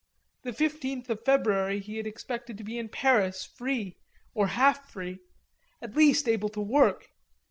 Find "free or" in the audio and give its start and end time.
3.45-4.47